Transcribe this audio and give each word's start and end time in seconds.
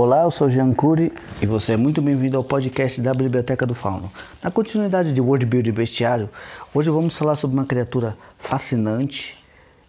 Olá, 0.00 0.22
eu 0.22 0.30
sou 0.30 0.48
Jean 0.48 0.72
Cury 0.74 1.12
e 1.42 1.44
você 1.44 1.72
é 1.72 1.76
muito 1.76 2.00
bem-vindo 2.00 2.36
ao 2.36 2.44
podcast 2.44 3.00
da 3.00 3.12
Biblioteca 3.12 3.66
do 3.66 3.74
Fauno. 3.74 4.08
Na 4.40 4.48
continuidade 4.48 5.12
de 5.12 5.20
World 5.20 5.44
Build 5.44 5.72
Bestiário, 5.72 6.30
hoje 6.72 6.88
vamos 6.88 7.18
falar 7.18 7.34
sobre 7.34 7.56
uma 7.56 7.66
criatura 7.66 8.16
fascinante, 8.38 9.36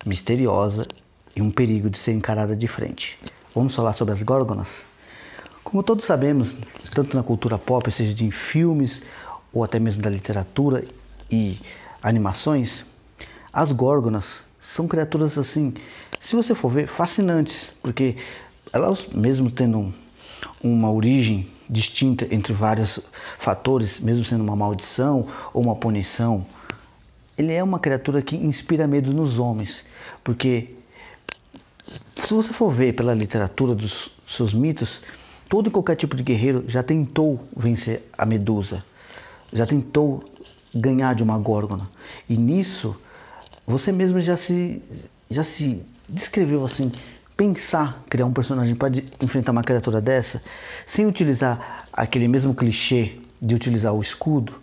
misteriosa 0.03 0.87
e 1.35 1.43
um 1.43 1.51
perigo 1.51 1.91
de 1.91 1.99
ser 1.99 2.13
encarada 2.13 2.55
de 2.55 2.67
frente. 2.67 3.19
Vamos 3.53 3.75
falar 3.75 3.93
sobre 3.93 4.11
as 4.11 4.23
Górgonas? 4.23 4.81
Como 5.63 5.83
todos 5.83 6.06
sabemos, 6.06 6.55
tanto 6.91 7.15
na 7.15 7.21
cultura 7.21 7.60
pop, 7.60 7.91
seja 7.91 8.12
de 8.12 8.31
filmes 8.31 9.03
ou 9.53 9.63
até 9.63 9.78
mesmo 9.78 10.01
da 10.01 10.10
literatura 10.10 10.85
e 11.29 11.60
animações, 12.01 12.83
as 13.53 13.71
Górgonas 13.71 14.41
são 14.60 14.87
criaturas 14.87 15.37
assim, 15.37 15.76
se 16.20 16.35
você 16.35 16.55
for 16.55 16.70
ver, 16.70 16.88
fascinantes, 16.88 17.70
porque 17.84 18.17
elas 18.72 19.08
mesmo 19.08 19.49
tendo 19.49 19.94
uma 20.63 20.91
origem 20.91 21.48
distinta 21.70 22.27
entre 22.31 22.53
vários 22.53 22.99
fatores, 23.39 23.99
mesmo 23.99 24.26
sendo 24.26 24.43
uma 24.43 24.55
maldição 24.55 25.27
ou 25.53 25.62
uma 25.62 25.76
punição, 25.76 26.45
ele 27.38 27.53
é 27.53 27.63
uma 27.63 27.79
criatura 27.79 28.21
que 28.21 28.35
inspira 28.35 28.88
medo 28.88 29.13
nos 29.13 29.40
homens, 29.40 29.85
porque 30.23 30.76
se 32.16 32.34
você 32.34 32.52
for 32.52 32.71
ver 32.73 32.93
pela 32.93 33.13
literatura 33.13 33.73
dos 33.73 34.12
seus 34.27 34.53
mitos, 34.53 35.01
todo 35.48 35.67
e 35.67 35.71
qualquer 35.71 35.95
tipo 35.95 36.15
de 36.15 36.23
guerreiro 36.23 36.65
já 36.67 36.84
tentou 36.84 37.48
vencer 37.55 38.09
a 38.17 38.26
Medusa, 38.26 38.84
já 39.54 39.65
tentou 39.65 40.23
ganhar 40.73 41.15
de 41.15 41.23
uma 41.23 41.38
górgona. 41.38 41.90
E 42.27 42.38
nisso, 42.38 42.95
você 43.65 43.91
mesmo 43.91 44.20
já 44.20 44.38
se 44.38 44.81
já 45.29 45.43
se 45.43 45.81
descreveu 46.07 46.63
assim, 46.63 46.91
pensar 47.39 48.03
criar 48.09 48.25
um 48.25 48.34
personagem 48.34 48.75
para 48.75 48.91
enfrentar 49.21 49.53
uma 49.53 49.63
criatura 49.63 50.02
dessa, 50.02 50.43
sem 50.85 51.05
utilizar 51.05 51.85
aquele 51.93 52.27
mesmo 52.27 52.53
clichê 52.53 53.13
de 53.41 53.55
utilizar 53.55 53.93
o 53.93 54.01
escudo, 54.01 54.55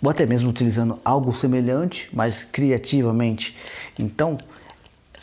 ou 0.00 0.08
até 0.08 0.24
mesmo 0.24 0.48
utilizando 0.48 1.00
algo 1.04 1.34
semelhante, 1.34 2.08
mas 2.12 2.44
criativamente. 2.44 3.56
Então, 3.98 4.38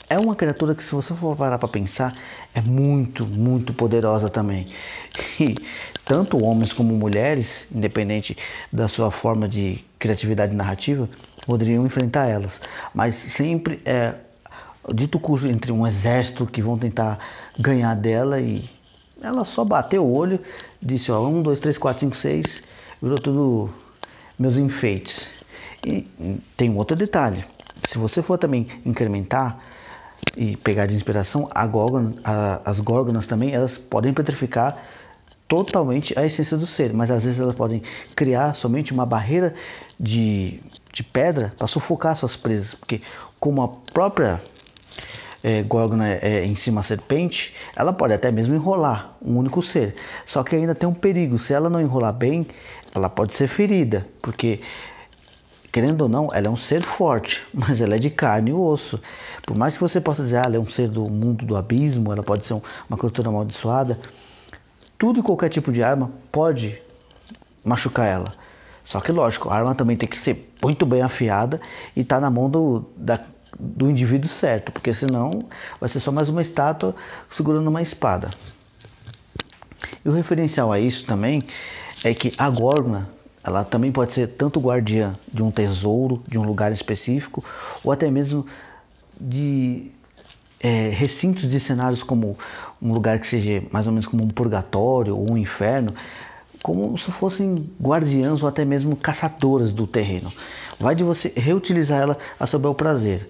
é 0.09 0.19
uma 0.19 0.35
criatura 0.35 0.75
que, 0.75 0.83
se 0.83 0.93
você 0.93 1.13
for 1.13 1.37
parar 1.37 1.57
para 1.57 1.69
pensar, 1.69 2.13
é 2.53 2.59
muito, 2.59 3.25
muito 3.25 3.73
poderosa 3.73 4.27
também. 4.27 4.67
E 5.39 5.55
tanto 6.03 6.43
homens 6.43 6.73
como 6.73 6.93
mulheres, 6.95 7.65
independente 7.73 8.35
da 8.69 8.89
sua 8.89 9.09
forma 9.09 9.47
de 9.47 9.81
criatividade 9.97 10.53
narrativa, 10.53 11.07
poderiam 11.45 11.85
enfrentar 11.85 12.27
elas. 12.27 12.59
Mas 12.93 13.15
sempre 13.15 13.81
é 13.85 14.15
dito 14.91 15.19
cujo 15.19 15.47
entre 15.47 15.71
um 15.71 15.85
exército 15.85 16.45
que 16.45 16.61
vão 16.61 16.77
tentar 16.77 17.19
ganhar 17.57 17.95
dela 17.95 18.39
e 18.39 18.69
ela 19.21 19.45
só 19.45 19.63
bateu 19.63 20.03
o 20.03 20.13
olho, 20.13 20.39
disse: 20.81 21.11
Ó, 21.11 21.25
um, 21.25 21.41
dois, 21.41 21.59
três, 21.59 21.77
quatro, 21.77 22.01
cinco, 22.01 22.17
seis, 22.17 22.61
virou 23.01 23.17
tudo 23.17 23.69
meus 24.37 24.57
enfeites. 24.57 25.29
E 25.85 26.07
tem 26.57 26.69
um 26.69 26.77
outro 26.77 26.95
detalhe: 26.95 27.45
se 27.87 27.97
você 27.97 28.21
for 28.21 28.37
também 28.37 28.67
incrementar 28.85 29.59
e 30.35 30.57
pegar 30.57 30.87
de 30.87 30.95
inspiração, 30.95 31.49
górgona, 31.71 32.13
a, 32.23 32.61
as 32.65 32.79
górgonas 32.79 33.25
também, 33.25 33.53
elas 33.53 33.77
podem 33.77 34.13
petrificar 34.13 34.77
totalmente 35.47 36.17
a 36.17 36.25
essência 36.25 36.57
do 36.57 36.65
ser, 36.65 36.93
mas 36.93 37.11
às 37.11 37.23
vezes 37.23 37.39
elas 37.39 37.55
podem 37.55 37.83
criar 38.15 38.53
somente 38.53 38.91
uma 38.91 39.05
barreira 39.05 39.53
de, 39.99 40.59
de 40.91 41.03
pedra 41.03 41.53
para 41.57 41.67
sufocar 41.67 42.15
suas 42.15 42.35
presas, 42.35 42.73
porque 42.73 43.01
como 43.39 43.61
a 43.61 43.67
própria 43.67 44.41
é, 45.43 45.61
górgona 45.61 46.07
é, 46.07 46.45
em 46.45 46.55
cima 46.55 46.81
a 46.81 46.83
serpente, 46.83 47.53
ela 47.75 47.91
pode 47.91 48.13
até 48.13 48.31
mesmo 48.31 48.55
enrolar 48.55 49.15
um 49.21 49.37
único 49.37 49.61
ser. 49.61 49.95
Só 50.25 50.43
que 50.43 50.55
ainda 50.55 50.73
tem 50.73 50.87
um 50.87 50.93
perigo, 50.93 51.37
se 51.37 51.53
ela 51.53 51.69
não 51.69 51.81
enrolar 51.81 52.13
bem, 52.13 52.47
ela 52.95 53.09
pode 53.09 53.35
ser 53.35 53.47
ferida, 53.47 54.07
porque 54.21 54.61
querendo 55.71 56.01
ou 56.01 56.09
não, 56.09 56.29
ela 56.31 56.47
é 56.47 56.49
um 56.49 56.55
ser 56.55 56.83
forte, 56.83 57.43
mas 57.51 57.81
ela 57.81 57.95
é 57.95 57.97
de 57.97 58.09
carne 58.09 58.51
e 58.51 58.53
osso. 58.53 59.01
Por 59.45 59.57
mais 59.57 59.73
que 59.73 59.81
você 59.81 59.99
possa 59.99 60.23
dizer, 60.23 60.37
ah, 60.37 60.43
ela 60.45 60.55
é 60.55 60.59
um 60.59 60.69
ser 60.69 60.87
do 60.87 61.09
mundo 61.09 61.45
do 61.45 61.57
abismo, 61.57 62.13
ela 62.13 62.23
pode 62.23 62.45
ser 62.45 62.53
uma 62.87 62.97
criatura 62.97 63.27
amaldiçoada, 63.27 63.99
tudo 64.97 65.19
e 65.19 65.23
qualquer 65.23 65.49
tipo 65.49 65.71
de 65.71 65.83
arma 65.83 66.11
pode 66.31 66.79
machucar 67.65 68.07
ela. 68.07 68.33
Só 68.83 68.99
que 68.99 69.11
lógico, 69.11 69.49
a 69.49 69.55
arma 69.55 69.73
também 69.73 69.97
tem 69.97 70.07
que 70.07 70.17
ser 70.17 70.53
muito 70.61 70.85
bem 70.85 71.01
afiada 71.01 71.59
e 71.95 72.03
tá 72.03 72.19
na 72.19 72.29
mão 72.29 72.49
do, 72.49 72.85
da, 72.95 73.19
do 73.59 73.89
indivíduo 73.89 74.29
certo, 74.29 74.71
porque 74.71 74.93
senão 74.93 75.45
vai 75.79 75.89
ser 75.89 75.99
só 75.99 76.11
mais 76.11 76.29
uma 76.29 76.41
estátua 76.41 76.95
segurando 77.29 77.67
uma 77.67 77.81
espada. 77.81 78.29
E 80.03 80.09
o 80.09 80.11
referencial 80.11 80.71
a 80.71 80.79
isso 80.79 81.05
também 81.05 81.41
é 82.03 82.13
que 82.13 82.33
a 82.37 82.49
Gorgona 82.49 83.09
ela 83.43 83.65
também 83.65 83.91
pode 83.91 84.13
ser 84.13 84.27
tanto 84.27 84.59
guardiã 84.59 85.15
de 85.31 85.43
um 85.43 85.51
tesouro, 85.51 86.23
de 86.27 86.37
um 86.37 86.43
lugar 86.43 86.71
específico, 86.71 87.43
ou 87.83 87.91
até 87.91 88.09
mesmo 88.09 88.45
de 89.19 89.91
é, 90.61 90.89
recintos 90.89 91.49
de 91.49 91.59
cenários 91.59 92.01
como 92.01 92.37
um 92.81 92.93
lugar 92.93 93.19
que 93.19 93.27
seja 93.27 93.61
mais 93.69 93.85
ou 93.85 93.91
menos 93.91 94.07
como 94.07 94.23
um 94.23 94.29
purgatório 94.29 95.15
ou 95.15 95.33
um 95.33 95.37
inferno, 95.37 95.93
como 96.63 96.97
se 96.97 97.11
fossem 97.11 97.69
guardiãs 97.79 98.41
ou 98.41 98.47
até 98.47 98.63
mesmo 98.63 98.95
caçadoras 98.95 99.73
do 99.73 99.85
terreno. 99.85 100.31
Vai 100.79 100.95
de 100.95 101.03
você 101.03 101.31
reutilizar 101.35 102.01
ela 102.01 102.17
a 102.39 102.47
seu 102.47 102.57
bel 102.57 102.73
prazer. 102.73 103.29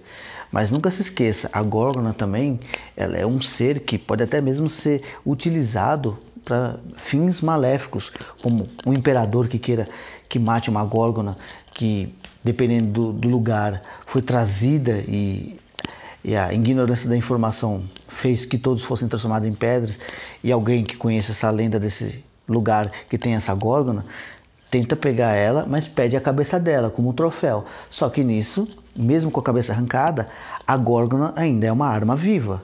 Mas 0.52 0.70
nunca 0.70 0.88
se 0.88 1.02
esqueça, 1.02 1.50
a 1.52 1.60
Górgona 1.60 2.14
também 2.14 2.60
ela 2.96 3.16
é 3.16 3.26
um 3.26 3.42
ser 3.42 3.80
que 3.80 3.98
pode 3.98 4.22
até 4.22 4.40
mesmo 4.40 4.70
ser 4.70 5.02
utilizado 5.26 6.16
para 6.44 6.76
fins 6.96 7.40
maléficos, 7.40 8.12
como 8.40 8.68
um 8.86 8.92
imperador 8.92 9.48
que 9.48 9.58
queira 9.58 9.88
que 10.28 10.38
mate 10.38 10.70
uma 10.70 10.84
górgona 10.84 11.36
que, 11.72 12.14
dependendo 12.42 12.86
do, 12.86 13.12
do 13.12 13.28
lugar, 13.28 13.82
foi 14.06 14.22
trazida 14.22 14.98
e, 15.08 15.58
e, 16.22 16.36
a 16.36 16.52
ignorância 16.52 17.08
da 17.08 17.16
informação 17.16 17.82
fez 18.08 18.44
que 18.44 18.58
todos 18.58 18.84
fossem 18.84 19.08
transformados 19.08 19.48
em 19.48 19.52
pedras 19.52 19.98
e 20.42 20.52
alguém 20.52 20.84
que 20.84 20.96
conheça 20.96 21.32
essa 21.32 21.50
lenda 21.50 21.80
desse 21.80 22.22
lugar 22.48 22.90
que 23.08 23.18
tem 23.18 23.34
essa 23.34 23.54
górgona 23.54 24.04
tenta 24.74 24.96
pegar 24.96 25.36
ela, 25.36 25.64
mas 25.68 25.86
pede 25.86 26.16
a 26.16 26.20
cabeça 26.20 26.58
dela 26.58 26.90
como 26.90 27.10
um 27.10 27.12
troféu. 27.12 27.64
Só 27.88 28.10
que 28.10 28.24
nisso, 28.24 28.66
mesmo 28.96 29.30
com 29.30 29.38
a 29.38 29.42
cabeça 29.42 29.72
arrancada, 29.72 30.28
a 30.66 30.76
górgona 30.76 31.32
ainda 31.36 31.68
é 31.68 31.70
uma 31.70 31.86
arma 31.86 32.16
viva. 32.16 32.60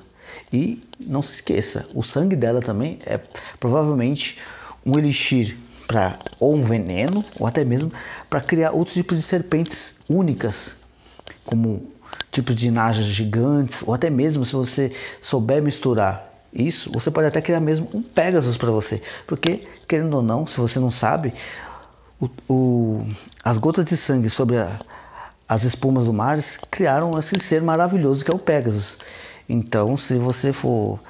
E 0.52 0.82
não 0.98 1.22
se 1.22 1.34
esqueça, 1.34 1.86
o 1.94 2.02
sangue 2.02 2.34
dela 2.34 2.60
também 2.60 2.98
é 3.06 3.20
provavelmente 3.60 4.38
um 4.84 4.98
elixir 4.98 5.56
para 5.86 6.18
ou 6.40 6.56
um 6.56 6.64
veneno 6.64 7.24
ou 7.38 7.46
até 7.46 7.64
mesmo 7.64 7.92
para 8.28 8.40
criar 8.40 8.72
outros 8.72 8.94
tipos 8.94 9.16
de 9.16 9.22
serpentes 9.22 9.94
únicas, 10.08 10.74
como 11.44 11.92
tipos 12.32 12.56
de 12.56 12.72
najas 12.72 13.06
gigantes 13.06 13.84
ou 13.86 13.94
até 13.94 14.10
mesmo 14.10 14.44
se 14.44 14.52
você 14.52 14.92
souber 15.22 15.62
misturar 15.62 16.29
isso, 16.52 16.90
você 16.92 17.10
pode 17.10 17.28
até 17.28 17.40
criar 17.40 17.60
mesmo 17.60 17.88
um 17.94 18.02
Pegasus 18.02 18.56
para 18.56 18.70
você, 18.70 19.00
porque 19.26 19.66
querendo 19.86 20.14
ou 20.14 20.22
não, 20.22 20.46
se 20.46 20.58
você 20.58 20.78
não 20.78 20.90
sabe, 20.90 21.32
o, 22.20 22.28
o, 22.48 23.06
as 23.42 23.58
gotas 23.58 23.84
de 23.84 23.96
sangue 23.96 24.28
sobre 24.28 24.56
a, 24.58 24.78
as 25.48 25.64
espumas 25.64 26.06
do 26.06 26.12
mar 26.12 26.38
criaram 26.70 27.18
esse 27.18 27.38
ser 27.40 27.62
maravilhoso 27.62 28.24
que 28.24 28.30
é 28.30 28.34
o 28.34 28.38
Pegasus. 28.38 28.98
Então, 29.48 29.96
se 29.96 30.16
você 30.16 30.52
for 30.52 31.00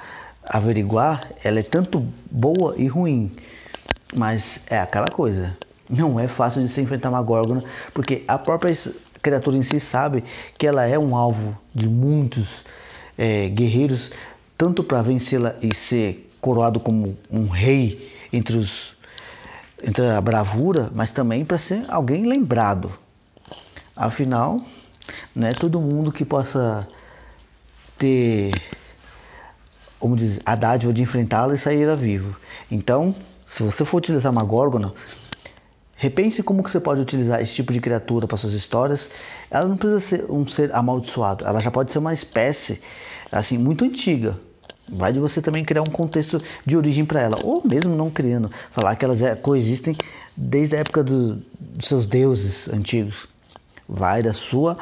averiguar, 0.43 1.31
ela 1.43 1.59
é 1.59 1.63
tanto 1.63 2.05
boa 2.29 2.73
e 2.77 2.87
ruim. 2.87 3.31
Mas 4.15 4.63
é 4.67 4.79
aquela 4.79 5.07
coisa. 5.07 5.55
Não 5.87 6.19
é 6.19 6.27
fácil 6.27 6.61
de 6.61 6.69
se 6.69 6.81
enfrentar 6.81 7.09
uma 7.09 7.21
górgona, 7.21 7.63
porque 7.93 8.23
a 8.27 8.37
própria 8.37 8.73
criatura 9.21 9.57
em 9.57 9.61
si 9.61 9.79
sabe 9.79 10.23
que 10.57 10.65
ela 10.65 10.85
é 10.85 10.97
um 10.97 11.15
alvo 11.15 11.55
de 11.73 11.87
muitos 11.87 12.65
é, 13.17 13.47
guerreiros, 13.49 14.11
tanto 14.61 14.83
para 14.83 15.01
vencê-la 15.01 15.55
e 15.59 15.73
ser 15.73 16.31
coroado 16.39 16.79
como 16.79 17.17
um 17.31 17.47
rei 17.47 18.13
entre, 18.31 18.59
os, 18.59 18.95
entre 19.83 20.05
a 20.05 20.21
bravura, 20.21 20.91
mas 20.93 21.09
também 21.09 21.43
para 21.43 21.57
ser 21.57 21.83
alguém 21.87 22.27
lembrado. 22.27 22.91
Afinal, 23.95 24.61
não 25.33 25.47
é 25.47 25.51
todo 25.51 25.81
mundo 25.81 26.11
que 26.11 26.23
possa 26.23 26.87
ter, 27.97 28.51
como 29.99 30.15
diz, 30.15 30.39
a 30.45 30.53
dádiva 30.53 30.93
de 30.93 31.01
enfrentá-la 31.01 31.55
e 31.55 31.57
sair 31.57 31.95
vivo. 31.95 32.37
Então, 32.69 33.15
se 33.47 33.63
você 33.63 33.83
for 33.83 33.97
utilizar 33.97 34.31
uma 34.31 34.43
górgona, 34.43 34.93
repense 35.95 36.43
como 36.43 36.61
que 36.61 36.69
você 36.69 36.79
pode 36.79 37.01
utilizar 37.01 37.41
esse 37.41 37.55
tipo 37.55 37.73
de 37.73 37.81
criatura 37.81 38.27
para 38.27 38.37
suas 38.37 38.53
histórias. 38.53 39.09
Ela 39.49 39.67
não 39.67 39.75
precisa 39.75 39.99
ser 39.99 40.25
um 40.29 40.45
ser 40.45 40.71
amaldiçoado, 40.71 41.47
ela 41.47 41.59
já 41.59 41.71
pode 41.71 41.91
ser 41.91 41.97
uma 41.97 42.13
espécie 42.13 42.79
assim 43.31 43.57
muito 43.57 43.83
antiga. 43.83 44.37
Vai 44.91 45.13
de 45.13 45.19
você 45.19 45.41
também 45.41 45.63
criar 45.63 45.81
um 45.81 45.91
contexto 45.91 46.41
de 46.65 46.75
origem 46.75 47.05
para 47.05 47.21
ela, 47.21 47.37
ou 47.43 47.61
mesmo 47.65 47.95
não 47.95 48.09
criando, 48.09 48.51
falar 48.71 48.95
que 48.95 49.05
elas 49.05 49.21
é, 49.21 49.35
coexistem 49.35 49.95
desde 50.35 50.75
a 50.75 50.79
época 50.79 51.03
do, 51.03 51.41
dos 51.59 51.87
seus 51.87 52.05
deuses 52.05 52.67
antigos. 52.67 53.27
Vai 53.87 54.21
da 54.21 54.33
sua 54.33 54.77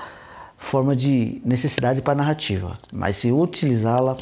forma 0.58 0.96
de 0.96 1.42
necessidade 1.46 2.02
para 2.02 2.16
narrativa, 2.16 2.78
mas 2.92 3.16
se 3.16 3.32
utilizá-la 3.32 4.18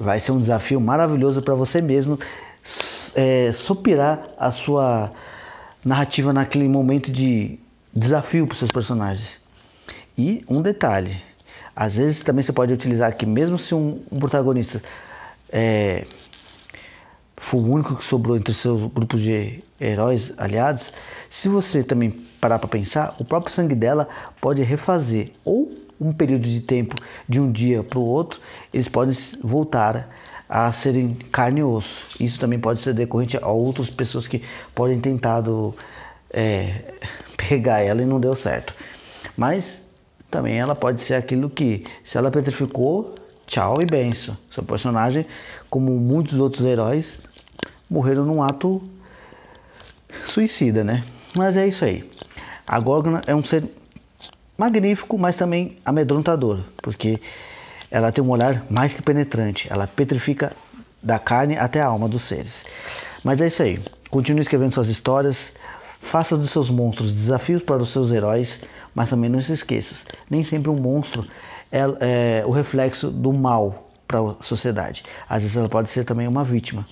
Vai 0.00 0.20
ser 0.20 0.30
um 0.30 0.40
desafio 0.40 0.80
maravilhoso 0.80 1.42
para 1.42 1.54
você 1.54 1.82
mesmo 1.82 2.20
é, 3.16 3.50
sopirar 3.52 4.28
a 4.38 4.52
sua 4.52 5.10
narrativa 5.84 6.32
naquele 6.32 6.68
momento 6.68 7.10
de 7.10 7.58
desafio 7.92 8.46
para 8.46 8.52
os 8.52 8.58
seus 8.60 8.70
personagens. 8.70 9.40
E 10.16 10.44
um 10.48 10.62
detalhe, 10.62 11.20
às 11.80 11.94
vezes 11.94 12.24
também 12.24 12.42
você 12.42 12.52
pode 12.52 12.72
utilizar 12.72 13.16
que 13.16 13.24
mesmo 13.24 13.56
se 13.56 13.72
um, 13.72 14.02
um 14.10 14.18
protagonista 14.18 14.82
é, 15.48 16.04
for 17.36 17.58
o 17.58 17.70
único 17.70 17.94
que 17.94 18.04
sobrou 18.04 18.36
entre 18.36 18.52
seus 18.52 18.82
grupos 18.90 19.20
de 19.20 19.62
heróis 19.80 20.32
aliados, 20.36 20.92
se 21.30 21.48
você 21.48 21.84
também 21.84 22.10
parar 22.40 22.58
para 22.58 22.68
pensar, 22.68 23.14
o 23.20 23.24
próprio 23.24 23.54
sangue 23.54 23.76
dela 23.76 24.08
pode 24.40 24.60
refazer 24.60 25.30
ou 25.44 25.70
um 26.00 26.12
período 26.12 26.48
de 26.48 26.60
tempo 26.62 26.96
de 27.28 27.38
um 27.38 27.52
dia 27.52 27.84
para 27.84 28.00
o 28.00 28.04
outro, 28.04 28.40
eles 28.74 28.88
podem 28.88 29.16
voltar 29.40 30.12
a 30.48 30.72
serem 30.72 31.14
carne 31.30 31.60
e 31.60 31.62
osso. 31.62 32.16
Isso 32.18 32.40
também 32.40 32.58
pode 32.58 32.80
ser 32.80 32.92
decorrente 32.92 33.36
a 33.36 33.46
outras 33.46 33.88
pessoas 33.88 34.26
que 34.26 34.42
podem 34.74 34.98
tentado 34.98 35.72
é, 36.28 36.92
pegar 37.38 37.82
ela 37.82 38.02
e 38.02 38.04
não 38.04 38.18
deu 38.18 38.34
certo. 38.34 38.74
Mas 39.36 39.86
também 40.30 40.58
ela 40.58 40.74
pode 40.74 41.00
ser 41.02 41.14
aquilo 41.14 41.48
que, 41.48 41.84
se 42.04 42.18
ela 42.18 42.30
petrificou, 42.30 43.14
tchau 43.46 43.80
e 43.80 43.86
benção. 43.86 44.36
Seu 44.50 44.62
personagem, 44.62 45.26
como 45.70 45.90
muitos 45.92 46.38
outros 46.38 46.64
heróis, 46.64 47.20
morreram 47.88 48.24
num 48.24 48.42
ato 48.42 48.82
suicida, 50.24 50.84
né? 50.84 51.04
Mas 51.34 51.56
é 51.56 51.66
isso 51.66 51.84
aí. 51.84 52.08
A 52.66 52.78
Gorgon 52.78 53.20
é 53.26 53.34
um 53.34 53.42
ser 53.42 53.64
magnífico, 54.56 55.16
mas 55.18 55.36
também 55.36 55.76
amedrontador, 55.84 56.60
porque 56.82 57.20
ela 57.90 58.12
tem 58.12 58.22
um 58.22 58.30
olhar 58.30 58.66
mais 58.68 58.92
que 58.92 59.00
penetrante. 59.00 59.66
Ela 59.70 59.86
petrifica 59.86 60.52
da 61.02 61.18
carne 61.18 61.56
até 61.56 61.80
a 61.80 61.86
alma 61.86 62.08
dos 62.08 62.22
seres. 62.22 62.66
Mas 63.24 63.40
é 63.40 63.46
isso 63.46 63.62
aí. 63.62 63.80
Continue 64.10 64.42
escrevendo 64.42 64.74
suas 64.74 64.88
histórias, 64.88 65.52
faça 66.02 66.36
dos 66.36 66.50
seus 66.50 66.68
monstros 66.68 67.12
desafios 67.12 67.62
para 67.62 67.82
os 67.82 67.90
seus 67.90 68.12
heróis, 68.12 68.62
mas 68.98 69.10
também 69.10 69.30
não 69.30 69.40
se 69.40 69.52
esqueça: 69.52 70.04
nem 70.28 70.42
sempre 70.42 70.68
um 70.68 70.74
monstro 70.74 71.24
é, 71.70 71.82
é 72.00 72.44
o 72.44 72.50
reflexo 72.50 73.12
do 73.12 73.32
mal 73.32 73.92
para 74.08 74.18
a 74.18 74.42
sociedade. 74.42 75.04
Às 75.28 75.44
vezes 75.44 75.56
ela 75.56 75.68
pode 75.68 75.88
ser 75.88 76.04
também 76.04 76.26
uma 76.26 76.42
vítima. 76.42 76.84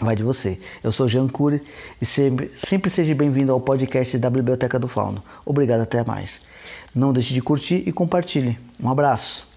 Vai 0.00 0.16
de 0.16 0.24
você. 0.24 0.58
Eu 0.82 0.90
sou 0.90 1.06
Jean 1.06 1.28
Cury 1.28 1.62
e 2.02 2.04
sempre, 2.04 2.50
sempre 2.56 2.90
seja 2.90 3.14
bem-vindo 3.14 3.52
ao 3.52 3.60
podcast 3.60 4.18
da 4.18 4.28
Biblioteca 4.28 4.76
do 4.76 4.88
Fauno. 4.88 5.22
Obrigado, 5.46 5.82
até 5.82 6.04
mais. 6.04 6.40
Não 6.92 7.12
deixe 7.12 7.32
de 7.32 7.40
curtir 7.40 7.84
e 7.86 7.92
compartilhe. 7.92 8.58
Um 8.82 8.90
abraço. 8.90 9.47